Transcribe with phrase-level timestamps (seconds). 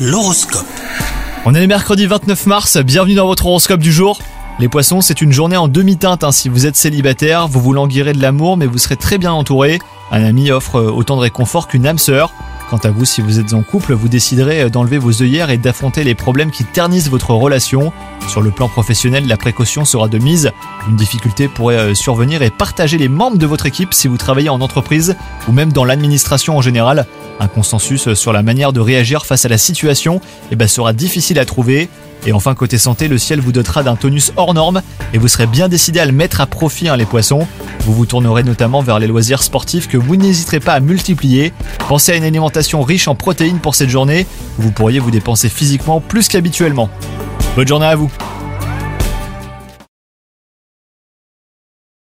[0.00, 0.66] L'horoscope.
[1.44, 4.18] On est le mercredi 29 mars, bienvenue dans votre horoscope du jour.
[4.58, 6.24] Les poissons, c'est une journée en demi-teinte.
[6.24, 6.32] hein.
[6.32, 9.78] Si vous êtes célibataire, vous vous languirez de l'amour, mais vous serez très bien entouré.
[10.10, 12.32] Un ami offre euh, autant de réconfort qu'une âme sœur.
[12.70, 15.58] Quant à vous, si vous êtes en couple, vous déciderez euh, d'enlever vos œillères et
[15.58, 17.92] d'affronter les problèmes qui ternissent votre relation.
[18.28, 20.52] Sur le plan professionnel, la précaution sera de mise.
[20.88, 24.50] Une difficulté pourrait euh, survenir et partager les membres de votre équipe si vous travaillez
[24.50, 25.16] en entreprise
[25.48, 27.06] ou même dans l'administration en général.
[27.40, 30.20] Un consensus sur la manière de réagir face à la situation
[30.52, 31.88] eh ben, sera difficile à trouver.
[32.24, 34.82] Et enfin, côté santé, le ciel vous dotera d'un tonus hors norme
[35.12, 37.48] et vous serez bien décidé à le mettre à profit, hein, les poissons.
[37.84, 41.52] Vous vous tournerez notamment vers les loisirs sportifs que vous n'hésiterez pas à multiplier.
[41.88, 44.26] Pensez à une alimentation riche en protéines pour cette journée
[44.60, 46.90] vous pourriez vous dépenser physiquement plus qu'habituellement.
[47.56, 48.10] Bonne journée à vous